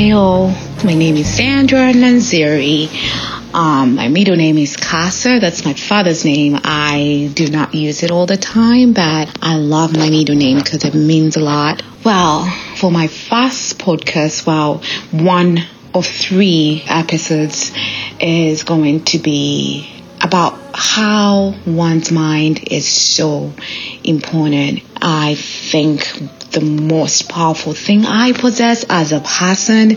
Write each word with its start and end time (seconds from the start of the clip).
Hey 0.00 0.12
all, 0.12 0.48
my 0.82 0.94
name 0.94 1.18
is 1.18 1.28
Sandra 1.28 1.92
Nanziri. 1.92 2.88
Um, 3.52 3.96
my 3.96 4.08
middle 4.08 4.34
name 4.34 4.56
is 4.56 4.74
Casa. 4.74 5.38
That's 5.38 5.66
my 5.66 5.74
father's 5.74 6.24
name. 6.24 6.58
I 6.64 7.30
do 7.34 7.50
not 7.50 7.74
use 7.74 8.02
it 8.02 8.10
all 8.10 8.24
the 8.24 8.38
time, 8.38 8.94
but 8.94 9.38
I 9.42 9.56
love 9.56 9.94
my 9.94 10.08
middle 10.08 10.36
name 10.36 10.56
because 10.56 10.84
it 10.84 10.94
means 10.94 11.36
a 11.36 11.40
lot. 11.40 11.82
Well, 12.02 12.46
for 12.76 12.90
my 12.90 13.08
first 13.08 13.78
podcast, 13.78 14.46
well, 14.46 14.82
one 15.10 15.58
of 15.92 16.06
three 16.06 16.82
episodes 16.86 17.70
is 18.18 18.62
going 18.62 19.04
to 19.04 19.18
be 19.18 20.02
about 20.22 20.58
how 20.72 21.54
one's 21.66 22.10
mind 22.10 22.68
is 22.70 22.88
so 22.88 23.52
important. 24.02 24.82
I 25.02 25.34
think 25.34 26.00
the 26.50 26.60
most 26.60 27.28
powerful 27.28 27.72
thing 27.74 28.04
I 28.04 28.32
possess 28.32 28.84
as 28.88 29.12
a 29.12 29.20
person 29.20 29.96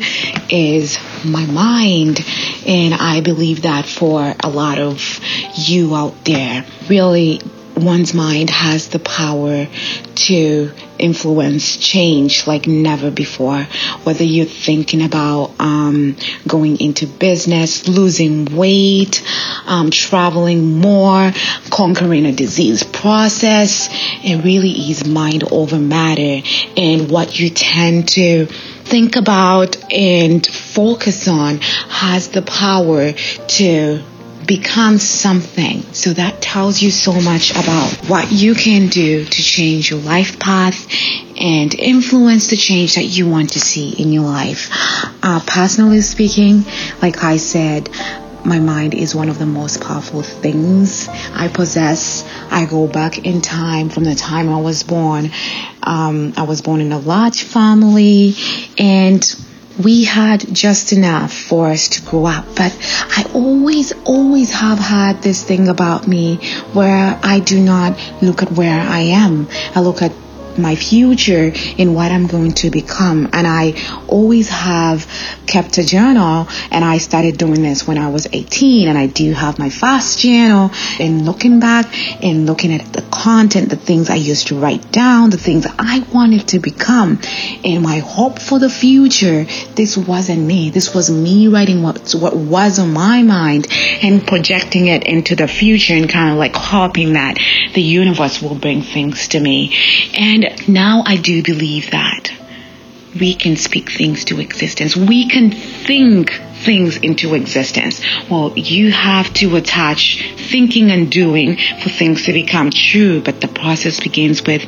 is 0.50 0.98
my 1.26 1.46
mind. 1.46 2.24
And 2.68 2.94
I 2.94 3.22
believe 3.22 3.64
that 3.64 3.86
for 3.86 4.34
a 4.44 4.50
lot 4.50 4.80
of 4.80 5.20
you 5.56 5.96
out 5.96 6.24
there, 6.26 6.66
really 6.88 7.42
one's 7.76 8.14
mind 8.14 8.50
has 8.50 8.90
the 8.90 9.00
power 9.00 9.68
to 10.16 10.72
influence 11.00 11.78
change 11.78 12.48
like 12.48 12.68
never 12.68 13.12
before. 13.12 13.64
Whether 14.04 14.24
you're 14.24 14.46
thinking 14.46 15.04
about 15.04 15.54
um, 15.60 16.16
going 16.48 16.80
into 16.80 17.08
business, 17.08 17.88
losing 17.88 18.46
weight, 18.56 19.24
um, 19.66 19.92
traveling 19.92 20.80
more, 20.80 21.32
conquering 21.70 22.26
a 22.26 22.32
disease 22.32 22.84
process, 22.84 23.90
it 24.24 24.44
really 24.44 24.72
is 24.72 25.06
mind 25.06 25.44
over 25.52 25.80
matter. 25.80 26.48
And 26.78 27.10
what 27.10 27.40
you 27.40 27.50
tend 27.50 28.10
to 28.10 28.46
think 28.46 29.16
about 29.16 29.92
and 29.92 30.46
focus 30.46 31.28
on 31.28 31.60
has 31.60 32.30
the 32.30 32.42
power 32.42 33.14
to 33.14 34.04
become 34.46 34.98
something. 34.98 35.82
So 35.94 36.14
that 36.14 36.42
tells 36.42 36.82
you 36.82 36.92
so 36.92 37.14
much 37.14 37.52
about 37.52 37.92
what 38.08 38.32
you 38.32 38.56
can 38.56 38.88
do 38.88 39.26
to 39.26 39.42
change 39.42 39.90
your 39.90 40.00
life 40.00 40.40
path 40.40 40.88
and 41.40 41.74
influence 41.74 42.48
the 42.48 42.58
change 42.58 42.96
that 42.96 43.06
you 43.06 43.30
want 43.30 43.52
to 43.54 43.60
see 43.60 43.92
in 43.92 44.12
your 44.12 44.24
life. 44.24 44.70
Uh, 45.24 45.42
personally 45.46 46.02
speaking, 46.02 46.66
like 47.02 47.24
I 47.24 47.38
said, 47.38 47.90
my 48.46 48.60
mind 48.60 48.94
is 48.94 49.16
one 49.16 49.30
of 49.30 49.40
the 49.40 49.46
most 49.46 49.82
powerful 49.82 50.22
things 50.22 51.08
I 51.34 51.48
possess. 51.48 52.28
I 52.52 52.66
go 52.66 52.88
back 52.88 53.20
in 53.20 53.42
time 53.42 53.90
from 53.90 54.04
the 54.04 54.16
time 54.16 54.50
I 54.50 54.60
was 54.60 54.84
born. 54.84 55.32
Um, 55.82 56.34
I 56.36 56.44
was 56.44 56.62
born 56.62 56.82
in 56.82 56.92
a 56.92 57.00
large 57.00 57.44
family 57.44 58.36
and 58.78 59.24
we 59.82 60.04
had 60.04 60.42
just 60.54 60.94
enough 60.94 61.34
for 61.34 61.68
us 61.68 61.90
to 61.90 62.02
grow 62.02 62.26
up. 62.26 62.46
But 62.56 62.78
I 63.10 63.26
always, 63.34 63.92
always 64.06 64.52
have 64.52 64.80
had 64.80 65.22
this 65.22 65.44
thing 65.44 65.68
about 65.68 66.08
me 66.08 66.38
where 66.74 67.20
I 67.24 67.40
do 67.40 67.60
not 67.60 67.98
look 68.22 68.44
at 68.44 68.52
where 68.52 68.80
I 68.80 69.00
am. 69.00 69.48
I 69.76 69.82
look 69.82 70.02
at 70.02 70.12
my 70.58 70.76
future 70.76 71.52
in 71.78 71.94
what 71.94 72.12
I'm 72.12 72.28
going 72.28 72.54
to 72.54 72.70
become. 72.70 73.30
And 73.34 73.48
I 73.48 73.74
always 74.08 74.50
have 74.50 75.08
kept 75.48 75.78
a 75.78 75.84
journal 75.84 76.48
and 76.72 76.84
I 76.84 76.98
started 76.98 77.38
doing 77.38 77.62
this 77.62 77.88
when 77.88 77.98
I 77.98 78.10
was 78.10 78.28
18 78.32 78.88
and 78.88 78.98
I 78.98 79.08
do 79.08 79.34
have 79.34 79.60
my 79.60 79.70
fast 79.70 80.20
journal 80.20 80.72
and 81.00 81.26
looking 81.26 81.60
back 81.60 81.94
and 82.24 82.46
looking 82.46 82.74
at 82.74 82.94
the 82.94 83.02
content, 83.02 83.70
the 83.70 83.76
things 83.76 84.10
I 84.10 84.16
used 84.16 84.48
to 84.48 84.60
write 84.60 84.92
down, 84.92 85.30
the 85.30 85.38
things 85.38 85.66
I 85.78 86.06
wanted 86.14 86.48
to 86.50 86.60
become 86.60 87.20
and 87.64 87.84
my 87.84 88.00
hope 88.00 88.40
for 88.40 88.60
the 88.60 88.70
future. 88.70 89.46
This 89.76 89.98
wasn't 89.98 90.42
me. 90.42 90.70
This 90.70 90.94
was 90.94 91.10
me 91.10 91.48
writing 91.48 91.84
what, 91.84 92.14
what 92.14 92.36
was 92.36 92.80
on 92.80 92.94
my 92.94 93.24
mind 93.24 93.68
and 94.02 94.26
projecting 94.26 94.88
it 94.88 95.04
into 95.04 95.36
the 95.36 95.48
future 95.48 95.94
and 95.94 96.10
kind 96.10 96.32
of 96.32 96.38
like 96.38 96.56
hoping 96.56 97.14
that 97.14 97.38
the 97.74 97.82
universe 97.82 98.42
will 98.42 98.56
bring 98.56 98.82
things 98.82 99.30
to 99.30 99.40
me. 99.40 99.76
And 100.18 100.43
now 100.68 101.04
I 101.06 101.18
do 101.18 101.44
believe 101.44 101.92
that 101.92 102.32
we 103.20 103.36
can 103.36 103.56
speak 103.56 103.92
things 103.92 104.26
to 104.26 104.40
existence. 104.40 104.96
We 104.96 105.28
can 105.30 105.52
think 105.52 106.32
things 106.64 106.98
into 106.98 107.36
existence. 107.36 108.02
Well, 108.30 108.54
you 108.58 108.92
have 108.92 109.32
to 109.36 109.56
attach 109.56 110.24
thinking 110.38 110.92
and 110.92 111.12
doing 111.12 111.58
for 111.58 111.90
things 111.90 112.26
to 112.26 112.34
become 112.34 112.72
true, 112.72 113.22
but 113.22 113.42
the 113.42 113.48
process 113.48 114.00
begins 114.00 114.42
with 114.44 114.64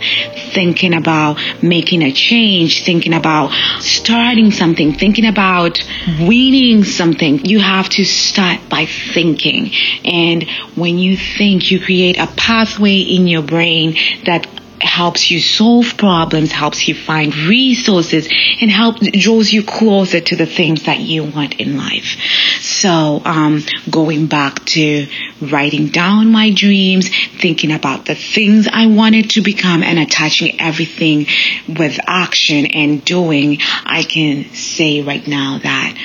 thinking 0.54 0.94
about 0.94 1.40
making 1.64 2.04
a 2.04 2.12
change, 2.12 2.84
thinking 2.84 3.14
about 3.14 3.52
starting 3.80 4.52
something, 4.52 4.94
thinking 4.94 5.26
about 5.26 5.80
winning 6.20 6.84
something. 6.84 7.46
You 7.46 7.60
have 7.60 7.90
to 7.90 8.04
start 8.04 8.70
by 8.70 8.86
thinking. 8.86 9.72
And 10.04 10.44
when 10.76 11.00
you 11.00 11.18
think, 11.18 11.72
you 11.72 11.80
create 11.80 12.18
a 12.18 12.28
pathway 12.28 13.00
in 13.00 13.28
your 13.28 13.42
brain 13.42 13.96
that 14.26 14.48
helps 14.82 15.32
you 15.32 15.40
solve 15.40 15.98
problems, 15.98 16.52
helps 16.52 16.88
you 16.88 16.96
find 16.96 17.36
resources, 17.36 18.28
and 18.62 18.70
helps 18.70 19.08
draws 19.12 19.52
you 19.52 19.64
closer 19.64 20.20
to 20.20 20.36
the 20.36 20.46
things 20.46 20.84
that 20.84 21.00
you 21.00 21.24
want 21.24 21.60
in 21.60 21.78
life. 21.78 22.18
So, 22.62 23.22
um, 23.26 23.64
going 23.90 24.28
back 24.28 24.66
to 24.66 25.08
writing 25.42 25.88
down 25.88 26.32
my 26.32 26.52
dreams, 26.52 27.10
thinking 27.10 27.72
about 27.72 28.06
the 28.06 28.16
things 28.16 28.68
I 28.72 28.88
wanted 28.88 29.32
to 29.32 29.42
become, 29.42 29.84
and 29.84 30.00
attaching 30.00 30.60
everything 30.60 31.28
with 31.68 32.00
action 32.06 32.66
and 32.68 33.04
doing, 33.04 33.60
I 33.86 34.04
can 34.04 34.54
say 34.54 35.02
right 35.02 35.26
now 35.28 35.60
that 35.64 35.98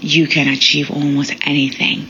you 0.00 0.26
can 0.26 0.48
achieve 0.48 0.90
almost 0.90 1.34
anything 1.46 2.08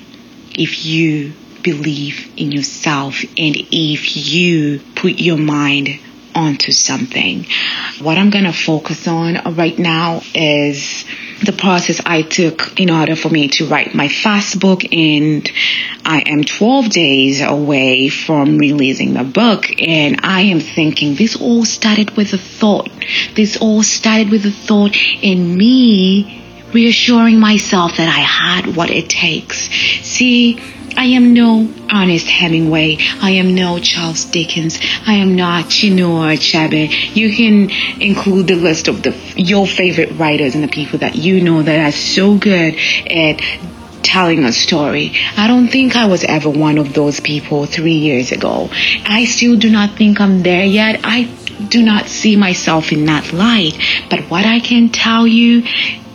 if 0.55 0.85
you 0.85 1.33
believe 1.63 2.33
in 2.37 2.53
yourself 2.53 3.23
and 3.23 3.57
if 3.71 4.17
you 4.17 4.81
put 4.95 5.19
your 5.19 5.39
mind 5.39 5.99
onto 6.35 6.73
something. 6.73 7.47
What 8.01 8.19
I'm 8.19 8.31
going 8.31 8.45
to 8.45 8.53
focus 8.53 9.07
on 9.07 9.55
right 9.55 9.79
now 9.79 10.23
is 10.35 11.05
the 11.45 11.53
process 11.53 12.01
I 12.05 12.23
took 12.23 12.79
in 12.81 12.91
order 12.91 13.17
for 13.17 13.29
me 13.29 13.49
to 13.49 13.67
write 13.67 13.95
my 13.95 14.09
first 14.09 14.61
book 14.61 14.83
and 14.93 15.51
I 16.05 16.23
am 16.27 16.45
12 16.45 16.89
days 16.89 17.41
away 17.41 18.09
from 18.09 18.59
releasing 18.59 19.15
the 19.15 19.25
book 19.25 19.67
and 19.81 20.21
I 20.23 20.43
am 20.43 20.61
thinking 20.61 21.17
this 21.17 21.37
all 21.37 21.65
started 21.65 22.17
with 22.17 22.33
a 22.33 22.39
thought. 22.39 22.91
This 23.35 23.57
all 23.57 23.83
started 23.83 24.31
with 24.31 24.47
a 24.47 24.51
thought 24.51 24.97
in 25.21 25.57
me 25.57 26.39
reassuring 26.73 27.39
myself 27.39 27.99
that 27.99 28.09
I 28.09 28.21
had 28.21 28.77
what 28.77 28.91
it 28.91 29.11
takes. 29.11 29.69
See, 30.03 30.59
I 30.97 31.07
am 31.07 31.35
no 31.35 31.69
Ernest 31.93 32.27
Hemingway. 32.27 32.99
I 33.21 33.33
am 33.33 33.55
no 33.55 33.79
Charles 33.79 34.25
Dickens. 34.25 34.79
I 35.07 35.15
am 35.15 35.37
not 35.37 35.67
Chinua 35.67 36.37
Achebe. 36.37 37.15
You 37.15 37.35
can 37.35 37.71
include 38.01 38.47
the 38.47 38.55
list 38.55 38.89
of 38.89 39.03
the 39.03 39.15
your 39.37 39.67
favorite 39.67 40.13
writers 40.19 40.55
and 40.55 40.65
the 40.65 40.69
people 40.69 40.99
that 41.01 41.17
you 41.17 41.41
know 41.41 41.63
that 41.63 41.87
are 41.87 41.93
so 41.93 42.37
good 42.37 42.75
at 43.11 43.41
telling 44.03 44.45
a 44.45 44.53
story. 44.53 45.13
I 45.37 45.47
don't 45.47 45.69
think 45.69 45.97
I 45.97 46.07
was 46.07 46.25
ever 46.25 46.51
one 46.51 46.79
of 46.79 46.93
those 46.93 47.21
people 47.21 47.67
three 47.67 47.99
years 47.99 48.33
ago. 48.33 48.69
I 48.73 49.25
still 49.25 49.57
do 49.57 49.71
not 49.71 49.97
think 49.97 50.21
I'm 50.21 50.43
there 50.43 50.65
yet. 50.65 51.01
I 51.05 51.25
do 51.69 51.83
not 51.83 52.07
see 52.09 52.37
myself 52.37 52.93
in 52.93 53.07
that 53.07 53.33
light. 53.33 53.79
But 54.11 54.21
what 54.31 54.45
I 54.45 54.61
can 54.61 54.89
tell 54.89 55.27
you 55.27 55.63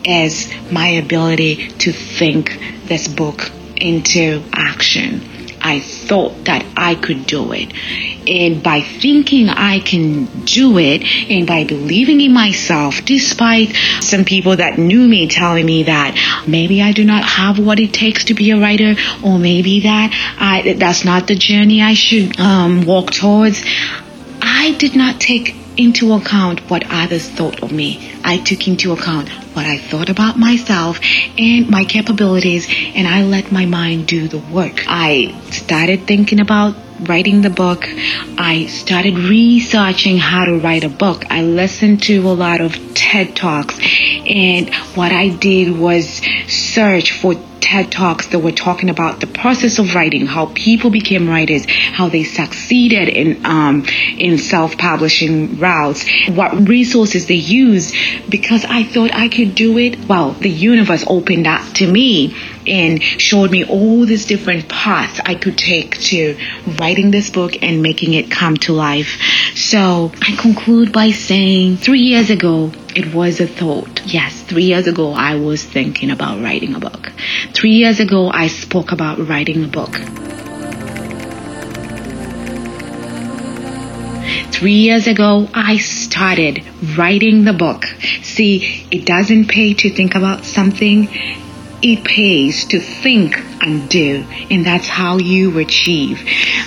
is 0.03 0.53
my 0.71 0.87
ability 0.87 1.69
to 1.69 1.91
think 1.91 2.59
this 2.85 3.07
book 3.07 3.51
into 3.81 4.43
action. 4.53 5.21
I 5.59 5.79
thought 5.79 6.45
that 6.45 6.65
I 6.77 6.95
could 6.95 7.25
do 7.25 7.51
it. 7.51 7.73
And 8.27 8.61
by 8.61 8.81
thinking 8.81 9.49
I 9.49 9.79
can 9.79 10.25
do 10.45 10.77
it 10.77 11.03
and 11.29 11.47
by 11.47 11.63
believing 11.63 12.21
in 12.21 12.31
myself, 12.31 13.03
despite 13.05 13.75
some 14.01 14.23
people 14.23 14.57
that 14.57 14.77
knew 14.77 15.07
me 15.07 15.27
telling 15.27 15.65
me 15.65 15.83
that 15.83 16.43
maybe 16.47 16.81
I 16.81 16.91
do 16.91 17.03
not 17.03 17.23
have 17.23 17.59
what 17.59 17.79
it 17.79 17.93
takes 17.93 18.25
to 18.25 18.33
be 18.33 18.51
a 18.51 18.59
writer 18.59 18.95
or 19.23 19.39
maybe 19.39 19.81
that 19.81 20.11
I, 20.39 20.73
that's 20.73 21.03
not 21.03 21.27
the 21.27 21.35
journey 21.35 21.81
I 21.81 21.95
should 21.95 22.39
um, 22.39 22.85
walk 22.85 23.11
towards, 23.11 23.63
I 24.41 24.75
did 24.77 24.95
not 24.95 25.19
take 25.19 25.55
into 25.77 26.13
account 26.13 26.59
what 26.69 26.83
others 26.89 27.29
thought 27.29 27.61
of 27.63 27.71
me. 27.71 28.11
I 28.23 28.37
took 28.37 28.67
into 28.67 28.91
account 28.93 29.29
what 29.55 29.65
I 29.65 29.77
thought 29.77 30.09
about 30.09 30.37
myself 30.37 30.99
and 31.37 31.69
my 31.69 31.85
capabilities, 31.85 32.67
and 32.95 33.07
I 33.07 33.23
let 33.23 33.51
my 33.51 33.65
mind 33.65 34.07
do 34.07 34.27
the 34.27 34.39
work. 34.39 34.83
I 34.87 35.39
started 35.51 36.07
thinking 36.07 36.39
about 36.39 36.75
writing 37.01 37.41
the 37.41 37.49
book. 37.49 37.85
I 38.37 38.67
started 38.67 39.17
researching 39.17 40.17
how 40.17 40.45
to 40.45 40.59
write 40.59 40.83
a 40.83 40.89
book. 40.89 41.25
I 41.29 41.41
listened 41.41 42.03
to 42.03 42.27
a 42.29 42.33
lot 42.33 42.61
of 42.61 42.73
TED 42.93 43.35
Talks, 43.35 43.79
and 43.79 44.73
what 44.95 45.11
I 45.11 45.29
did 45.29 45.77
was 45.77 46.21
search 46.47 47.11
for 47.11 47.35
TED 47.59 47.91
Talks 47.91 48.27
that 48.27 48.39
were 48.39 48.51
talking 48.51 48.89
about 48.89 49.19
the 49.19 49.27
process 49.27 49.79
of 49.79 49.93
writing, 49.93 50.25
how 50.25 50.51
people 50.55 50.89
became 50.89 51.27
writers, 51.27 51.65
how 51.67 52.07
they 52.07 52.23
succeeded 52.23 53.09
in 53.09 53.45
um, 53.45 53.85
in 54.17 54.37
self-publishing 54.37 55.59
routes, 55.59 56.05
what 56.29 56.67
resources 56.67 57.27
they 57.27 57.35
used. 57.35 57.93
Because 58.29 58.63
I 58.63 58.83
thought 58.83 59.13
I 59.13 59.27
could 59.27 59.55
do 59.55 59.77
it. 59.77 60.07
Well, 60.07 60.31
the 60.31 60.49
universe 60.49 61.03
opened 61.07 61.47
up 61.47 61.73
to 61.75 61.91
me 61.91 62.35
and 62.67 63.01
showed 63.01 63.51
me 63.51 63.63
all 63.63 64.05
these 64.05 64.25
different 64.25 64.67
paths 64.67 65.19
I 65.25 65.35
could 65.35 65.57
take 65.57 65.99
to 66.01 66.37
writing 66.87 67.11
this 67.11 67.29
book 67.29 67.61
and 67.61 67.81
making 67.81 68.13
it 68.13 68.31
come 68.31 68.55
to 68.55 68.71
life. 68.71 69.19
So 69.55 70.09
I 70.21 70.37
conclude 70.37 70.93
by 70.93 71.11
saying 71.11 71.75
three 71.75 71.99
years 71.99 72.29
ago, 72.29 72.71
it 72.95 73.13
was 73.13 73.41
a 73.41 73.47
thought. 73.47 74.05
Yes, 74.05 74.41
three 74.43 74.63
years 74.63 74.87
ago, 74.87 75.11
I 75.11 75.35
was 75.35 75.61
thinking 75.61 76.11
about 76.11 76.41
writing 76.41 76.75
a 76.75 76.79
book. 76.79 77.11
Three 77.53 77.73
years 77.73 77.99
ago, 77.99 78.29
I 78.29 78.47
spoke 78.47 78.93
about 78.93 79.19
writing 79.27 79.65
a 79.65 79.67
book. 79.67 79.95
Three 84.53 84.79
years 84.87 85.07
ago, 85.07 85.49
I 85.53 85.75
started 85.79 86.63
writing 86.97 87.43
the 87.43 87.51
book. 87.51 87.83
See, 88.23 88.87
it 88.91 89.05
doesn't 89.05 89.49
pay 89.49 89.73
to 89.73 89.89
think 89.89 90.15
about 90.15 90.45
something 90.45 91.09
it 91.81 92.03
pays 92.03 92.65
to 92.65 92.79
think 92.79 93.37
and 93.61 93.89
do, 93.89 94.25
and 94.49 94.65
that's 94.65 94.87
how 94.87 95.17
you 95.17 95.57
achieve. 95.59 96.21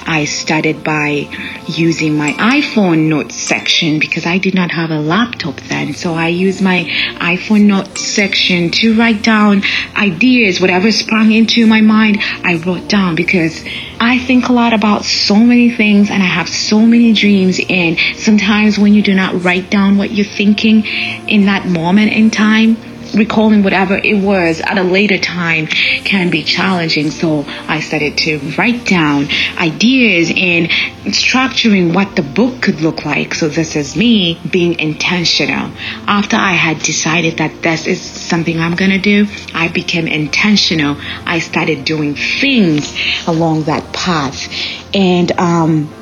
I 0.07 0.25
started 0.25 0.85
by 0.85 1.29
using 1.67 2.17
my 2.17 2.33
iPhone 2.33 3.09
notes 3.09 3.35
section 3.35 3.99
because 3.99 4.27
I 4.27 4.39
did 4.39 4.55
not 4.55 4.71
have 4.71 4.91
a 4.91 5.01
laptop 5.01 5.57
then, 5.63 5.95
so 5.95 6.15
I 6.15 6.29
used 6.29 6.63
my 6.63 6.85
iPhone 7.19 7.67
notes 7.67 8.05
section 8.05 8.71
to 8.71 8.97
write 8.97 9.23
down 9.23 9.63
ideas, 9.97 10.61
whatever 10.61 10.93
sprung 10.93 11.33
into 11.33 11.67
my 11.67 11.81
mind, 11.81 12.19
I 12.45 12.57
wrote 12.57 12.89
down 12.89 13.15
because 13.15 13.65
I 14.01 14.19
think 14.19 14.49
a 14.49 14.53
lot 14.53 14.73
about 14.73 15.05
so 15.05 15.37
many 15.37 15.71
things 15.71 16.11
and 16.11 16.23
I 16.23 16.27
have 16.27 16.49
so 16.49 16.81
many 16.81 17.13
dreams 17.13 17.61
and 17.69 17.99
sometimes 18.17 18.79
when 18.79 18.95
you 18.95 19.03
do 19.03 19.15
not 19.15 19.45
write 19.45 19.71
down 19.71 19.99
what 19.99 20.11
you're 20.11 20.27
thinking 20.27 20.85
in 20.85 21.47
that 21.47 21.67
moment 21.67 22.13
in 22.13 22.31
time, 22.31 22.77
recalling 23.15 23.63
whatever 23.63 23.97
it 23.97 24.23
was 24.23 24.61
at 24.61 24.79
a 24.79 24.83
later 24.83 25.19
time 25.19 25.67
can 25.67 26.31
be 26.31 26.43
challenging. 26.43 27.11
So 27.11 27.45
I 27.47 27.81
started 27.81 28.19
to 28.19 28.39
write 28.59 28.85
down 28.85 29.29
ideas 29.59 30.31
and 30.35 30.69
structuring 31.13 31.95
what 31.95 32.17
the 32.17 32.23
book 32.23 32.63
could 32.63 32.81
look 32.81 33.05
like. 33.05 33.35
So 33.35 33.49
this 33.49 33.77
is 33.77 33.97
me 33.97 34.41
being 34.51 34.79
intentional. 34.79 35.71
After 36.07 36.37
I 36.37 36.53
had 36.53 36.79
decided 36.79 37.39
that 37.39 37.63
this 37.63 37.87
is 37.87 38.01
something 38.01 38.59
I'm 38.59 38.77
going 38.77 38.93
to 38.93 38.99
do, 38.99 39.27
I 39.55 39.69
became 39.69 40.07
intentional. 40.07 40.97
I 41.27 41.39
started 41.39 41.85
doing 41.85 42.15
things 42.15 42.95
along 43.27 43.65
that 43.65 43.93
path. 43.93 44.49
And, 44.95 45.33
um, 45.33 45.95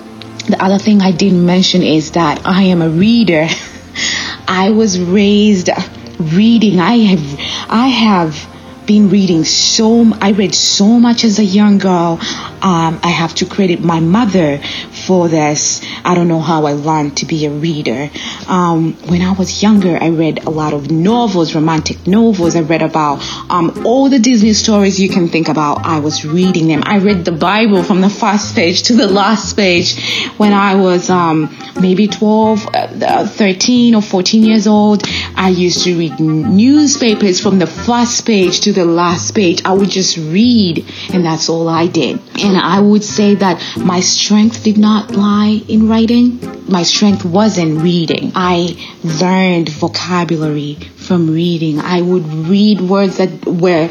the 0.49 0.63
other 0.63 0.79
thing 0.79 1.03
I 1.03 1.13
didn't 1.13 1.45
mention 1.45 1.83
is 1.83 2.13
that 2.13 2.47
I 2.47 2.63
am 2.65 2.81
a 2.81 2.89
reader. 2.89 3.49
I 4.49 4.71
was 4.71 4.99
raised 4.99 5.69
reading. 6.19 6.81
I 6.81 6.99
have, 6.99 7.41
I 7.71 7.89
have 7.89 8.49
been 8.87 9.11
reading 9.11 9.45
so, 9.45 10.13
I 10.21 10.33
read 10.33 10.55
so 10.55 10.99
much 10.99 11.25
as 11.25 11.39
a 11.39 11.45
young 11.45 11.79
girl. 11.79 12.19
Um, 12.63 13.01
I 13.03 13.11
have 13.11 13.35
to 13.37 13.47
credit 13.47 13.81
my 13.81 14.01
mother 14.01 14.61
for 15.09 15.27
this. 15.27 15.81
I 16.05 16.15
don't 16.15 16.29
know 16.29 16.41
how 16.41 16.67
I 16.67 16.73
learned 16.73 17.17
to 17.19 17.27
be 17.27 17.47
a 17.47 17.51
reader. 17.51 18.11
Um, 18.47 18.93
when 19.09 19.23
I 19.23 19.33
was 19.33 19.63
younger, 19.63 19.97
I 19.99 20.11
read 20.11 20.45
a 20.45 20.51
lot 20.51 20.75
of 20.75 20.91
novels, 20.91 21.55
romantic 21.55 22.07
novels. 22.07 22.55
I 22.55 22.61
read 22.61 22.83
about 22.83 23.23
um, 23.49 23.87
all 23.87 24.11
the 24.11 24.19
Disney 24.19 24.53
stories 24.53 25.01
you 25.01 25.09
can 25.09 25.29
think 25.29 25.49
about. 25.49 25.87
I 25.87 26.01
was 26.01 26.27
reading 26.27 26.69
them. 26.69 26.83
I 26.85 26.99
read 26.99 27.25
the 27.25 27.33
Bible 27.33 27.83
from 27.83 28.03
the 28.03 28.11
first 28.11 28.55
page 28.55 28.83
to 28.89 28.97
the 28.97 29.09
last 29.09 29.57
page 29.57 29.99
when 30.37 30.53
I 30.53 30.75
was 30.75 31.09
um, 31.09 31.57
maybe 31.81 32.07
12, 32.07 32.69
uh, 32.75 33.27
13 33.27 33.95
or 33.95 34.03
14 34.03 34.45
years 34.45 34.67
old. 34.67 35.05
I 35.35 35.49
used 35.49 35.85
to 35.85 35.99
read 35.99 36.21
newspapers 36.21 37.41
from 37.41 37.59
the 37.59 37.67
first 37.67 38.27
page 38.27 38.61
to 38.67 38.75
the 38.75 38.85
last 38.85 39.35
page. 39.35 39.63
I 39.65 39.73
would 39.73 39.89
just 39.89 40.19
read, 40.19 40.85
and 41.15 41.25
that's 41.25 41.49
all 41.49 41.67
I 41.67 41.87
did. 41.87 42.21
And 42.45 42.59
I 42.59 42.79
would 42.81 43.05
say 43.05 43.37
that 43.37 43.57
my 43.79 44.01
strength 44.01 44.65
did 44.65 44.77
not 44.77 44.98
lie 45.07 45.61
in 45.69 45.89
writing. 45.89 46.41
My 46.69 46.83
strength 46.83 47.25
was 47.25 47.59
in 47.59 47.81
reading. 47.81 48.33
I 48.35 48.77
learned 49.03 49.69
vocabulary 49.69 50.75
from 50.75 51.31
reading. 51.31 51.81
I 51.81 52.03
would 52.03 52.27
read 52.27 52.81
words 52.81 53.19
that 53.19 53.47
were 53.47 53.91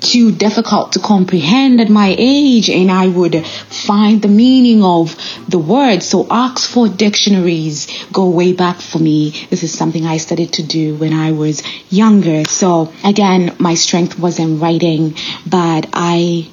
too 0.00 0.32
difficult 0.32 0.92
to 0.92 1.00
comprehend 1.00 1.80
at 1.80 1.88
my 1.88 2.14
age 2.16 2.70
and 2.70 2.90
I 2.90 3.08
would 3.08 3.44
find 3.46 4.22
the 4.22 4.28
meaning 4.28 4.82
of 4.82 5.16
the 5.48 5.58
words. 5.58 6.06
So 6.06 6.26
Oxford 6.30 6.96
dictionaries 6.96 7.88
go 8.12 8.28
way 8.30 8.52
back 8.52 8.80
for 8.80 8.98
me. 8.98 9.30
This 9.50 9.62
is 9.62 9.76
something 9.76 10.06
I 10.06 10.18
started 10.18 10.52
to 10.54 10.62
do 10.62 10.94
when 10.96 11.12
I 11.12 11.32
was 11.32 11.62
younger. 11.90 12.44
So 12.44 12.92
again, 13.04 13.56
my 13.58 13.74
strength 13.74 14.18
was 14.18 14.38
in 14.38 14.60
writing, 14.60 15.14
but 15.46 15.88
I 15.92 16.48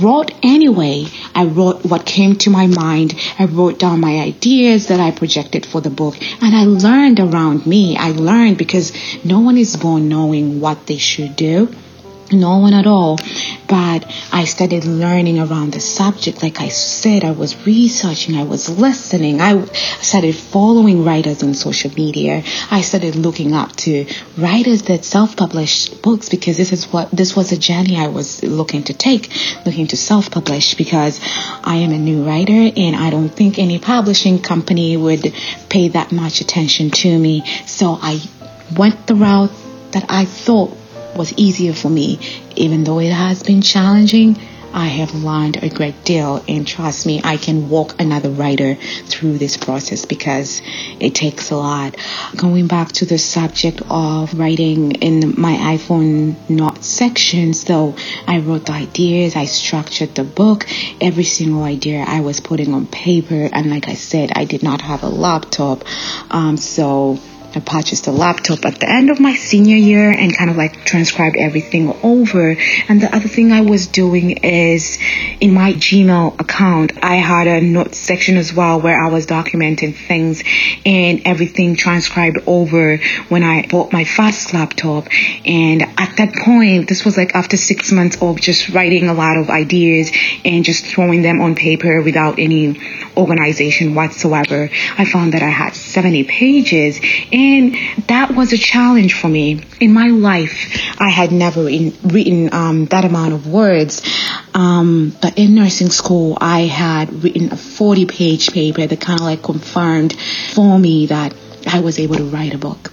wrote 0.00 0.32
anyway. 0.42 1.06
I 1.34 1.44
wrote 1.44 1.84
what 1.84 2.06
came 2.06 2.36
to 2.36 2.50
my 2.50 2.66
mind. 2.66 3.14
I 3.38 3.44
wrote 3.46 3.78
down 3.78 4.00
my 4.00 4.20
ideas 4.20 4.88
that 4.88 5.00
I 5.00 5.10
projected 5.10 5.66
for 5.66 5.80
the 5.80 5.90
book 5.90 6.16
and 6.42 6.54
I 6.54 6.64
learned 6.64 7.20
around 7.20 7.66
me. 7.66 7.96
I 7.96 8.10
learned 8.10 8.58
because 8.58 8.92
no 9.24 9.40
one 9.40 9.58
is 9.58 9.76
born 9.76 10.08
knowing 10.08 10.60
what 10.60 10.86
they 10.86 10.98
should 10.98 11.36
do 11.36 11.68
no 12.32 12.58
one 12.58 12.74
at 12.74 12.86
all. 12.86 13.18
But 13.68 14.06
I 14.32 14.44
started 14.44 14.84
learning 14.84 15.38
around 15.38 15.72
the 15.72 15.80
subject. 15.80 16.42
Like 16.42 16.60
I 16.60 16.68
said, 16.68 17.24
I 17.24 17.32
was 17.32 17.66
researching, 17.66 18.36
I 18.36 18.44
was 18.44 18.68
listening, 18.68 19.40
I 19.40 19.64
started 20.00 20.34
following 20.34 21.04
writers 21.04 21.42
on 21.42 21.54
social 21.54 21.90
media. 21.92 22.42
I 22.70 22.80
started 22.80 23.16
looking 23.16 23.54
up 23.54 23.72
to 23.76 24.06
writers 24.36 24.82
that 24.84 25.04
self-publish 25.04 25.88
books 25.88 26.28
because 26.28 26.56
this 26.56 26.72
is 26.72 26.86
what, 26.86 27.10
this 27.10 27.36
was 27.36 27.52
a 27.52 27.58
journey 27.58 27.96
I 27.96 28.08
was 28.08 28.42
looking 28.42 28.84
to 28.84 28.94
take, 28.94 29.30
looking 29.66 29.86
to 29.88 29.96
self-publish 29.96 30.74
because 30.74 31.20
I 31.64 31.76
am 31.76 31.92
a 31.92 31.98
new 31.98 32.24
writer 32.24 32.72
and 32.76 32.96
I 32.96 33.10
don't 33.10 33.28
think 33.28 33.58
any 33.58 33.78
publishing 33.78 34.40
company 34.40 34.96
would 34.96 35.34
pay 35.68 35.88
that 35.88 36.12
much 36.12 36.40
attention 36.40 36.90
to 36.90 37.18
me. 37.18 37.44
So 37.66 37.98
I 38.00 38.20
went 38.76 39.06
the 39.06 39.14
route 39.14 39.52
that 39.92 40.06
I 40.08 40.24
thought 40.24 40.77
was 41.16 41.32
easier 41.36 41.72
for 41.72 41.90
me. 41.90 42.18
Even 42.56 42.84
though 42.84 42.98
it 42.98 43.12
has 43.12 43.42
been 43.42 43.62
challenging, 43.62 44.36
I 44.72 44.86
have 44.86 45.14
learned 45.14 45.62
a 45.62 45.70
great 45.70 46.04
deal 46.04 46.44
and 46.46 46.66
trust 46.66 47.06
me, 47.06 47.20
I 47.24 47.36
can 47.36 47.68
walk 47.68 48.00
another 48.00 48.30
writer 48.30 48.74
through 48.74 49.38
this 49.38 49.56
process 49.56 50.04
because 50.04 50.60
it 51.00 51.14
takes 51.14 51.50
a 51.50 51.56
lot. 51.56 51.96
Going 52.36 52.66
back 52.66 52.92
to 52.92 53.06
the 53.06 53.18
subject 53.18 53.80
of 53.88 54.38
writing 54.38 54.92
in 54.92 55.34
my 55.38 55.54
iPhone 55.76 56.36
notes 56.50 56.86
section, 56.86 57.54
so 57.54 57.96
I 58.26 58.40
wrote 58.40 58.66
the 58.66 58.72
ideas, 58.72 59.36
I 59.36 59.46
structured 59.46 60.14
the 60.14 60.24
book, 60.24 60.66
every 61.00 61.24
single 61.24 61.62
idea 61.62 62.04
I 62.06 62.20
was 62.20 62.40
putting 62.40 62.74
on 62.74 62.86
paper 62.86 63.48
and 63.50 63.70
like 63.70 63.88
I 63.88 63.94
said, 63.94 64.32
I 64.34 64.44
did 64.44 64.62
not 64.62 64.82
have 64.82 65.02
a 65.02 65.08
laptop. 65.08 65.84
Um, 66.30 66.58
so 66.58 67.18
I 67.54 67.60
purchased 67.60 68.06
a 68.06 68.12
laptop 68.12 68.66
at 68.66 68.78
the 68.78 68.90
end 68.90 69.08
of 69.08 69.20
my 69.20 69.34
senior 69.34 69.76
year 69.76 70.10
and 70.10 70.36
kind 70.36 70.50
of 70.50 70.58
like 70.58 70.84
transcribed 70.84 71.36
everything 71.36 71.96
over. 72.02 72.54
And 72.88 73.00
the 73.00 73.14
other 73.14 73.28
thing 73.28 73.52
I 73.52 73.62
was 73.62 73.86
doing 73.86 74.32
is 74.44 74.98
in 75.40 75.54
my 75.54 75.72
Gmail 75.72 76.38
account, 76.38 76.92
I 77.02 77.14
had 77.16 77.46
a 77.46 77.62
notes 77.62 77.96
section 77.96 78.36
as 78.36 78.52
well 78.52 78.82
where 78.82 79.02
I 79.02 79.08
was 79.08 79.26
documenting 79.26 79.96
things 79.96 80.44
and 80.84 81.22
everything 81.24 81.76
transcribed 81.76 82.38
over 82.46 82.98
when 83.30 83.42
I 83.42 83.66
bought 83.66 83.94
my 83.94 84.04
first 84.04 84.52
laptop. 84.52 85.08
And 85.46 85.82
at 85.96 86.18
that 86.18 86.34
point, 86.44 86.86
this 86.86 87.06
was 87.06 87.16
like 87.16 87.34
after 87.34 87.56
six 87.56 87.90
months 87.92 88.20
of 88.20 88.38
just 88.38 88.68
writing 88.68 89.08
a 89.08 89.14
lot 89.14 89.38
of 89.38 89.48
ideas 89.48 90.12
and 90.44 90.66
just 90.66 90.84
throwing 90.84 91.22
them 91.22 91.40
on 91.40 91.54
paper 91.54 92.02
without 92.02 92.38
any 92.38 92.78
organization 93.16 93.94
whatsoever. 93.94 94.68
I 94.98 95.06
found 95.06 95.32
that 95.32 95.42
I 95.42 95.48
had 95.48 95.74
70 95.74 96.24
pages 96.24 97.00
and 97.38 97.76
that 98.08 98.34
was 98.34 98.52
a 98.52 98.58
challenge 98.58 99.14
for 99.14 99.28
me. 99.28 99.62
In 99.80 99.92
my 99.92 100.08
life, 100.08 100.76
I 100.98 101.08
had 101.08 101.30
never 101.30 101.62
written 101.62 102.52
um, 102.52 102.86
that 102.86 103.04
amount 103.04 103.32
of 103.32 103.46
words. 103.46 104.02
Um, 104.54 105.16
but 105.22 105.38
in 105.38 105.54
nursing 105.54 105.90
school, 105.90 106.36
I 106.40 106.62
had 106.62 107.22
written 107.22 107.52
a 107.52 107.56
40 107.56 108.06
page 108.06 108.50
paper 108.50 108.84
that 108.84 109.00
kind 109.00 109.20
of 109.20 109.24
like 109.24 109.42
confirmed 109.42 110.18
for 110.52 110.78
me 110.78 111.06
that 111.06 111.32
I 111.64 111.78
was 111.78 112.00
able 112.00 112.16
to 112.16 112.24
write 112.24 112.54
a 112.54 112.58
book 112.58 112.90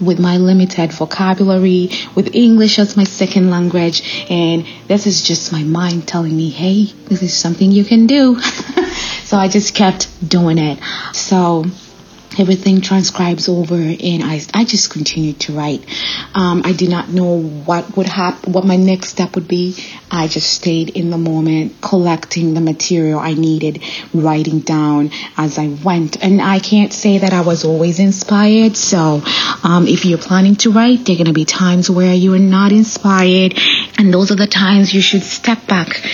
with 0.00 0.20
my 0.20 0.36
limited 0.38 0.92
vocabulary, 0.92 1.90
with 2.14 2.34
English 2.34 2.78
as 2.78 2.96
my 2.96 3.04
second 3.04 3.50
language, 3.50 4.30
and 4.30 4.66
this 4.86 5.06
is 5.06 5.22
just 5.22 5.52
my 5.52 5.62
mind 5.62 6.08
telling 6.08 6.34
me, 6.34 6.48
hey, 6.48 6.84
this 7.08 7.22
is 7.22 7.34
something 7.34 7.70
you 7.70 7.84
can 7.84 8.06
do. 8.06 8.40
so 9.24 9.36
I 9.36 9.48
just 9.48 9.74
kept 9.74 10.08
doing 10.26 10.56
it. 10.56 10.78
So 11.12 11.66
everything 12.38 12.80
transcribes 12.80 13.48
over 13.48 13.74
and 13.74 14.22
I, 14.22 14.40
I 14.54 14.64
just 14.64 14.90
continued 14.90 15.40
to 15.40 15.52
write. 15.52 15.84
Um, 16.34 16.62
I 16.64 16.72
did 16.72 16.88
not 16.88 17.08
know 17.08 17.40
what 17.40 17.96
would 17.96 18.06
happen, 18.06 18.52
what 18.52 18.64
my 18.64 18.76
next 18.76 19.08
step 19.08 19.34
would 19.34 19.48
be. 19.48 19.76
I 20.10 20.28
just 20.28 20.52
stayed 20.52 20.90
in 20.90 21.10
the 21.10 21.18
moment, 21.18 21.80
collecting 21.80 22.54
the 22.54 22.60
material 22.60 23.18
I 23.18 23.34
needed, 23.34 23.82
writing 24.14 24.60
down 24.60 25.10
as 25.36 25.58
I 25.58 25.68
went. 25.68 26.22
And 26.22 26.40
I 26.40 26.60
can't 26.60 26.92
say 26.92 27.18
that 27.18 27.32
I 27.32 27.40
was 27.40 27.64
always 27.64 27.98
inspired. 27.98 28.76
So, 28.76 29.22
um, 29.64 29.86
if 29.86 30.04
you're 30.04 30.18
planning 30.18 30.56
to 30.56 30.70
write, 30.70 31.04
there 31.04 31.14
are 31.14 31.18
going 31.18 31.26
to 31.26 31.32
be 31.32 31.44
times 31.44 31.90
where 31.90 32.14
you 32.14 32.34
are 32.34 32.38
not 32.38 32.72
inspired. 32.72 33.58
And 33.98 34.12
those 34.14 34.30
are 34.30 34.36
the 34.36 34.46
times 34.46 34.94
you 34.94 35.00
should 35.00 35.22
step 35.22 35.66
back 35.66 36.04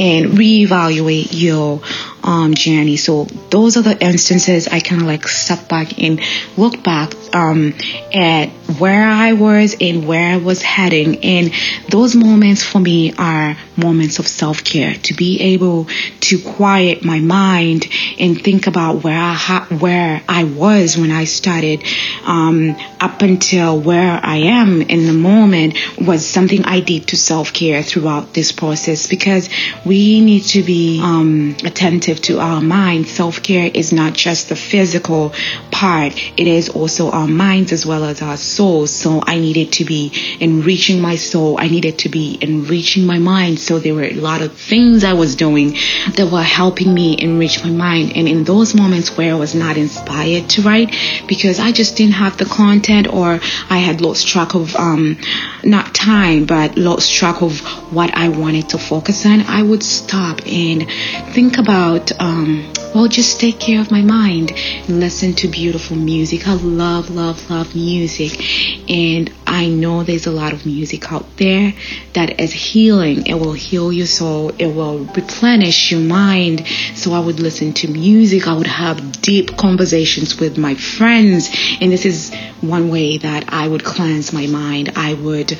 and 0.00 0.32
reevaluate 0.32 1.28
your 1.30 1.80
um, 2.26 2.54
journey. 2.54 2.96
So 2.96 3.24
those 3.50 3.76
are 3.76 3.82
the 3.82 3.98
instances 4.04 4.68
I 4.68 4.80
kind 4.80 5.00
of 5.00 5.06
like 5.06 5.26
step 5.28 5.68
back 5.68 5.98
and 6.02 6.20
look 6.56 6.82
back 6.82 7.14
um, 7.34 7.74
at 8.12 8.48
where 8.78 9.08
I 9.08 9.32
was 9.34 9.76
and 9.80 10.06
where 10.06 10.32
I 10.32 10.36
was 10.36 10.60
heading. 10.62 11.24
And 11.24 11.52
those 11.88 12.14
moments 12.14 12.62
for 12.64 12.80
me 12.80 13.12
are 13.16 13.56
moments 13.76 14.18
of 14.18 14.26
self 14.26 14.64
care 14.64 14.94
to 14.94 15.14
be 15.14 15.40
able 15.40 15.86
to 16.20 16.42
quiet 16.42 17.04
my 17.04 17.20
mind 17.20 17.86
and 18.18 18.42
think 18.42 18.66
about 18.66 19.04
where 19.04 19.18
I 19.18 19.34
ha- 19.34 19.68
where 19.78 20.22
I 20.28 20.44
was 20.44 20.96
when 20.96 21.10
I 21.10 21.24
started 21.24 21.84
um, 22.24 22.76
up 23.00 23.22
until 23.22 23.80
where 23.80 24.20
I 24.22 24.36
am 24.36 24.82
in 24.82 25.06
the 25.06 25.12
moment 25.12 25.78
was 26.00 26.26
something 26.26 26.64
I 26.64 26.80
did 26.80 27.08
to 27.08 27.16
self 27.16 27.52
care 27.52 27.82
throughout 27.82 28.34
this 28.34 28.52
process 28.52 29.06
because 29.06 29.48
we 29.84 30.20
need 30.20 30.44
to 30.44 30.62
be 30.62 31.00
um, 31.02 31.56
attentive 31.64 32.15
to 32.22 32.40
our 32.40 32.60
mind. 32.60 33.08
Self 33.08 33.42
care 33.42 33.70
is 33.72 33.92
not 33.92 34.14
just 34.14 34.48
the 34.48 34.56
physical 34.56 35.32
part; 35.70 36.14
it 36.36 36.46
is 36.46 36.68
also 36.68 37.10
our 37.10 37.28
minds 37.28 37.72
as 37.72 37.86
well 37.86 38.04
as 38.04 38.22
our 38.22 38.36
souls. 38.36 38.90
So 38.90 39.22
I 39.24 39.38
needed 39.38 39.72
to 39.72 39.84
be 39.84 40.12
enriching 40.40 41.00
my 41.00 41.16
soul. 41.16 41.56
I 41.60 41.68
needed 41.68 41.98
to 42.00 42.08
be 42.08 42.38
enriching 42.40 43.06
my 43.06 43.18
mind. 43.18 43.58
So 43.58 43.78
there 43.78 43.94
were 43.94 44.04
a 44.04 44.14
lot 44.14 44.42
of 44.42 44.56
things 44.56 45.04
I 45.04 45.12
was 45.12 45.36
doing 45.36 45.76
that 46.16 46.28
were 46.30 46.42
helping 46.42 46.92
me 46.92 47.16
enrich 47.18 47.62
my 47.64 47.70
mind. 47.70 48.12
And 48.16 48.28
in 48.28 48.44
those 48.44 48.74
moments 48.74 49.16
where 49.16 49.32
I 49.34 49.38
was 49.38 49.54
not 49.54 49.76
inspired 49.76 50.48
to 50.50 50.62
write 50.62 50.94
because 51.28 51.58
I 51.58 51.72
just 51.72 51.96
didn't 51.96 52.14
have 52.14 52.36
the 52.36 52.44
content 52.46 53.08
or 53.08 53.40
I 53.70 53.78
had 53.78 54.00
lost 54.00 54.28
track 54.28 54.54
of 54.54 54.74
um, 54.76 55.18
not 55.64 55.94
time 55.94 56.46
but 56.46 56.76
lost 56.76 57.12
track 57.12 57.42
of 57.42 57.60
what 57.92 58.14
I 58.14 58.28
wanted 58.28 58.70
to 58.70 58.78
focus 58.78 59.26
on, 59.26 59.42
I 59.42 59.62
would 59.62 59.82
stop 59.82 60.46
and 60.46 60.88
think 61.34 61.58
about 61.58 62.05
um, 62.18 62.72
well, 62.94 63.08
just 63.08 63.40
take 63.40 63.60
care 63.60 63.80
of 63.80 63.90
my 63.90 64.02
mind 64.02 64.52
and 64.52 65.00
listen 65.00 65.34
to 65.34 65.48
beautiful 65.48 65.96
music. 65.96 66.46
I 66.48 66.54
love, 66.54 67.10
love, 67.10 67.50
love 67.50 67.74
music. 67.74 68.90
And 68.90 69.32
I 69.46 69.68
know 69.68 70.02
there's 70.02 70.26
a 70.26 70.32
lot 70.32 70.52
of 70.52 70.66
music 70.66 71.12
out 71.12 71.36
there 71.36 71.74
that 72.14 72.40
is 72.40 72.52
healing. 72.52 73.26
It 73.26 73.34
will 73.34 73.52
heal 73.52 73.92
your 73.92 74.06
soul. 74.06 74.50
It 74.58 74.66
will 74.66 75.00
replenish 75.04 75.92
your 75.92 76.00
mind. 76.00 76.66
So 76.94 77.12
I 77.12 77.20
would 77.20 77.40
listen 77.40 77.72
to 77.74 77.88
music. 77.88 78.48
I 78.48 78.54
would 78.54 78.66
have 78.66 79.20
deep 79.20 79.56
conversations 79.56 80.38
with 80.38 80.56
my 80.56 80.74
friends. 80.74 81.50
And 81.80 81.92
this 81.92 82.06
is 82.06 82.34
one 82.60 82.90
way 82.90 83.18
that 83.18 83.52
I 83.52 83.68
would 83.68 83.84
cleanse 83.84 84.32
my 84.32 84.46
mind. 84.46 84.92
I 84.96 85.14
would 85.14 85.56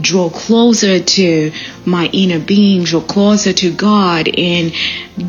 draw 0.00 0.30
closer 0.30 1.00
to 1.00 1.52
my 1.84 2.06
inner 2.12 2.38
being, 2.38 2.84
draw 2.84 3.00
closer 3.00 3.52
to 3.52 3.72
God. 3.72 4.28
And 4.28 4.72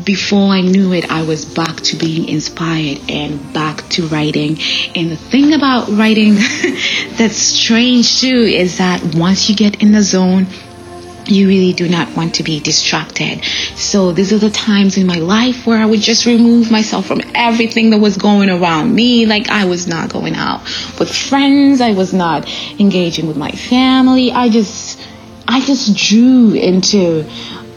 before 0.04 0.48
I 0.52 0.60
knew 0.60 0.92
it, 0.92 1.10
I 1.10 1.22
was 1.22 1.44
back 1.44 1.76
to 1.82 1.96
being 1.96 2.28
inspired 2.28 3.10
and 3.10 3.52
back 3.52 3.88
to 3.90 4.06
writing. 4.08 4.58
And 4.94 5.10
the 5.10 5.16
thing 5.16 5.52
about 5.54 5.88
writing 5.88 6.34
that's 7.16 7.36
strange 7.36 8.20
too 8.20 8.42
is 8.42 8.78
that 8.78 9.14
once 9.14 9.48
you 9.48 9.56
get 9.56 9.82
in 9.82 9.92
the 9.92 10.02
zone, 10.02 10.46
you 11.28 11.48
really 11.48 11.72
do 11.72 11.88
not 11.88 12.16
want 12.16 12.36
to 12.36 12.42
be 12.42 12.60
distracted. 12.60 13.44
So 13.76 14.12
these 14.12 14.32
are 14.32 14.38
the 14.38 14.50
times 14.50 14.96
in 14.96 15.06
my 15.06 15.18
life 15.18 15.66
where 15.66 15.78
I 15.78 15.86
would 15.86 16.00
just 16.00 16.26
remove 16.26 16.70
myself 16.70 17.06
from 17.06 17.20
everything 17.34 17.90
that 17.90 17.98
was 17.98 18.16
going 18.16 18.50
around 18.50 18.94
me. 18.94 19.26
Like 19.26 19.48
I 19.48 19.64
was 19.66 19.86
not 19.86 20.12
going 20.12 20.34
out 20.34 20.62
with 20.98 21.14
friends. 21.14 21.80
I 21.80 21.92
was 21.92 22.12
not 22.12 22.48
engaging 22.80 23.26
with 23.26 23.36
my 23.36 23.50
family. 23.50 24.32
I 24.32 24.48
just, 24.48 25.00
I 25.46 25.60
just 25.60 25.96
drew 25.96 26.52
into 26.52 27.24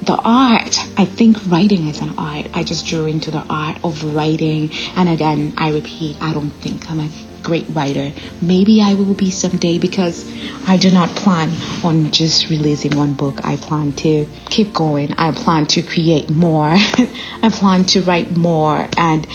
the 0.02 0.16
art. 0.24 0.80
I 0.98 1.06
think 1.06 1.38
writing 1.48 1.88
is 1.88 2.02
an 2.02 2.18
art. 2.18 2.48
I 2.54 2.64
just 2.64 2.86
drew 2.86 3.06
into 3.06 3.32
the 3.32 3.46
art 3.50 3.84
of 3.84 4.16
writing. 4.16 4.72
And 4.96 5.10
again, 5.10 5.54
I 5.58 5.72
repeat, 5.72 6.18
I 6.22 6.34
don't 6.34 6.52
think 6.52 6.90
I'm 6.90 7.00
a 7.00 7.29
great 7.44 7.66
writer. 7.70 8.12
Maybe 8.42 8.82
I 8.82 8.94
will 8.94 9.14
be 9.14 9.32
someday 9.32 9.78
because 9.78 10.26
I 10.68 10.78
do 10.78 10.92
not 10.92 11.10
plan 11.10 11.50
on 11.84 12.12
just 12.12 12.50
releasing 12.50 12.96
one 12.96 13.14
book. 13.14 13.46
I 13.46 13.58
plan 13.58 13.94
to 13.94 14.28
keep 14.50 14.74
going. 14.74 15.14
I 15.14 15.32
plan 15.32 15.66
to 15.68 15.82
create 15.82 16.30
more. 16.30 16.70
I 16.74 17.50
plan 17.52 17.86
to 17.86 18.02
write 18.02 18.36
more. 18.36 18.88
And 18.98 19.28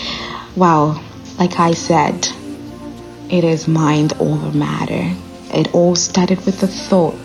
wow, 0.55 1.01
like 1.37 1.59
I 1.59 1.73
said, 1.73 2.27
it 3.29 3.43
is 3.43 3.67
mind 3.67 4.13
over 4.19 4.57
matter. 4.57 5.11
It 5.53 5.73
all 5.73 5.95
started 5.95 6.45
with 6.45 6.59
the 6.59 6.67
thought 6.67 7.15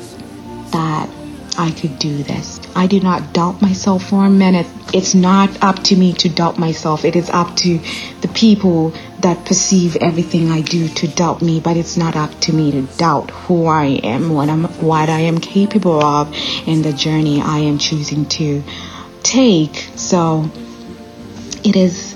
that 0.73 1.11
I 1.59 1.71
could 1.73 1.99
do 1.99 2.23
this. 2.23 2.60
I 2.75 2.87
do 2.87 3.01
not 3.01 3.33
doubt 3.33 3.61
myself 3.61 4.09
for 4.09 4.25
a 4.25 4.31
minute. 4.31 4.67
It's 4.93 5.15
not 5.15 5.63
up 5.63 5.83
to 5.85 5.97
me 5.97 6.13
to 6.15 6.29
doubt 6.29 6.59
myself. 6.59 7.05
It 7.05 7.17
is 7.17 7.29
up 7.31 7.57
to 7.59 7.81
the 8.21 8.29
people 8.29 8.93
that 9.21 9.45
perceive 9.45 9.97
everything 9.97 10.51
I 10.51 10.63
do 10.63 10.89
to 10.89 11.09
doubt 11.09 11.43
me, 11.43 11.61
but 11.61 11.77
it's 11.77 11.97
not 11.97 12.17
up 12.17 12.39
to 12.41 12.53
me 12.53 12.71
to 12.73 12.83
doubt 12.97 13.31
who 13.31 13.67
I 13.67 13.87
am, 14.03 14.31
what 14.31 14.49
I'm 14.49 14.65
what 14.81 15.09
I 15.09 15.21
am 15.21 15.39
capable 15.39 16.03
of 16.03 16.35
and 16.67 16.85
the 16.85 16.93
journey 16.93 17.41
I 17.41 17.59
am 17.59 17.79
choosing 17.79 18.27
to 18.27 18.63
take. 19.23 19.77
So 19.97 20.51
it 21.65 21.77
is 21.77 22.15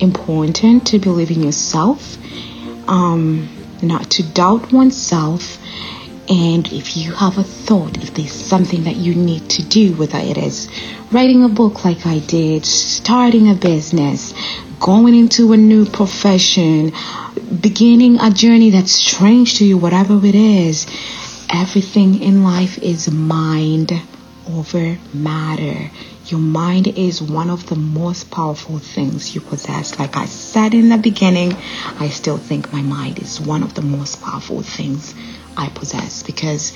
important 0.00 0.86
to 0.88 0.98
believe 0.98 1.30
in 1.30 1.42
yourself, 1.42 2.16
um, 2.88 3.48
not 3.82 4.10
to 4.12 4.22
doubt 4.22 4.72
oneself 4.72 5.58
and 6.28 6.72
if 6.72 6.96
you 6.96 7.12
have 7.12 7.36
a 7.36 7.42
thought, 7.42 7.98
if 7.98 8.14
there's 8.14 8.32
something 8.32 8.84
that 8.84 8.96
you 8.96 9.14
need 9.14 9.50
to 9.50 9.62
do, 9.62 9.92
whether 9.94 10.18
it 10.18 10.38
is 10.38 10.70
writing 11.12 11.44
a 11.44 11.48
book 11.48 11.84
like 11.84 12.06
I 12.06 12.20
did, 12.20 12.64
starting 12.64 13.50
a 13.50 13.54
business, 13.54 14.32
going 14.80 15.14
into 15.14 15.52
a 15.52 15.56
new 15.58 15.84
profession, 15.84 16.92
beginning 17.60 18.20
a 18.20 18.30
journey 18.30 18.70
that's 18.70 18.92
strange 18.92 19.58
to 19.58 19.66
you, 19.66 19.76
whatever 19.76 20.24
it 20.24 20.34
is, 20.34 20.86
everything 21.50 22.22
in 22.22 22.42
life 22.42 22.78
is 22.78 23.10
mind 23.10 23.92
over 24.48 24.96
matter. 25.12 25.90
Your 26.26 26.40
mind 26.40 26.88
is 26.88 27.20
one 27.20 27.50
of 27.50 27.66
the 27.66 27.76
most 27.76 28.30
powerful 28.30 28.78
things 28.78 29.34
you 29.34 29.42
possess. 29.42 29.98
Like 29.98 30.16
I 30.16 30.24
said 30.24 30.72
in 30.72 30.88
the 30.88 30.96
beginning, 30.96 31.54
I 32.00 32.08
still 32.08 32.38
think 32.38 32.72
my 32.72 32.80
mind 32.80 33.18
is 33.18 33.42
one 33.42 33.62
of 33.62 33.74
the 33.74 33.82
most 33.82 34.22
powerful 34.22 34.62
things 34.62 35.14
I 35.56 35.68
possess 35.68 36.22
because 36.22 36.72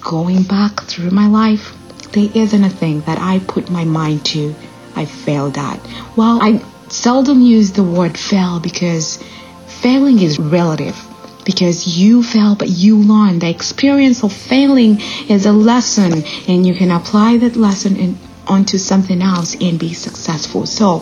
going 0.00 0.42
back 0.42 0.82
through 0.82 1.10
my 1.10 1.26
life, 1.26 1.74
there 2.12 2.30
isn't 2.34 2.64
a 2.64 2.70
thing 2.70 3.00
that 3.02 3.18
I 3.18 3.38
put 3.40 3.70
my 3.70 3.84
mind 3.84 4.24
to 4.26 4.54
I 4.96 5.04
failed 5.04 5.56
at. 5.56 5.80
Well, 6.16 6.40
I 6.42 6.62
seldom 6.88 7.40
use 7.40 7.72
the 7.72 7.84
word 7.84 8.18
fail 8.18 8.60
because 8.60 9.22
failing 9.66 10.20
is 10.20 10.38
relative 10.38 10.96
because 11.44 11.98
you 11.98 12.22
fail 12.22 12.54
but 12.54 12.68
you 12.68 12.98
learn 12.98 13.38
the 13.38 13.48
experience 13.48 14.22
of 14.22 14.32
failing 14.32 15.00
is 15.28 15.46
a 15.46 15.52
lesson 15.52 16.24
and 16.48 16.66
you 16.66 16.74
can 16.74 16.90
apply 16.90 17.38
that 17.38 17.56
lesson 17.56 17.96
in, 17.96 18.18
onto 18.46 18.76
something 18.76 19.22
else 19.22 19.54
and 19.60 19.78
be 19.78 19.94
successful 19.94 20.66
so 20.66 20.98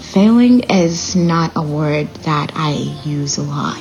failing 0.00 0.60
is 0.70 1.14
not 1.14 1.52
a 1.54 1.62
word 1.62 2.12
that 2.24 2.50
i 2.56 2.72
use 3.04 3.38
a 3.38 3.42
lot 3.42 3.80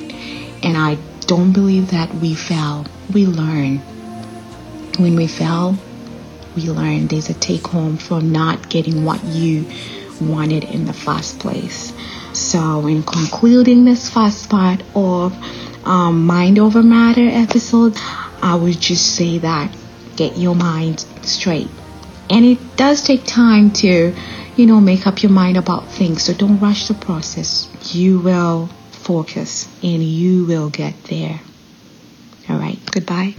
and 0.61 0.77
i 0.77 0.95
don't 1.27 1.53
believe 1.53 1.91
that 1.91 2.13
we 2.15 2.35
fail. 2.35 2.85
We 3.13 3.25
learn. 3.25 3.77
When 4.97 5.15
we 5.15 5.27
fail, 5.27 5.77
we 6.55 6.69
learn. 6.69 7.07
There's 7.07 7.29
a 7.29 7.33
take 7.33 7.67
home 7.67 7.97
from 7.97 8.31
not 8.31 8.69
getting 8.69 9.03
what 9.05 9.23
you 9.23 9.65
wanted 10.21 10.63
in 10.63 10.85
the 10.85 10.93
first 10.93 11.39
place. 11.39 11.93
So, 12.33 12.87
in 12.87 13.03
concluding 13.03 13.85
this 13.85 14.09
first 14.09 14.49
part 14.49 14.83
of 14.93 15.33
um, 15.85 16.25
Mind 16.25 16.59
Over 16.59 16.83
Matter 16.83 17.27
episode, 17.27 17.97
I 18.41 18.55
would 18.55 18.79
just 18.79 19.15
say 19.15 19.39
that 19.39 19.75
get 20.15 20.37
your 20.37 20.55
mind 20.55 21.05
straight. 21.23 21.69
And 22.29 22.45
it 22.45 22.75
does 22.75 23.03
take 23.03 23.25
time 23.25 23.71
to, 23.73 24.15
you 24.55 24.65
know, 24.65 24.79
make 24.79 25.07
up 25.07 25.21
your 25.21 25.31
mind 25.31 25.57
about 25.57 25.87
things. 25.87 26.23
So 26.23 26.33
don't 26.33 26.59
rush 26.59 26.87
the 26.87 26.93
process. 26.93 27.69
You 27.93 28.19
will 28.19 28.69
focus 29.05 29.69
and 29.83 30.03
you 30.03 30.45
will 30.45 30.69
get 30.69 31.03
there. 31.05 31.39
All 32.49 32.57
right, 32.57 32.79
goodbye. 32.91 33.35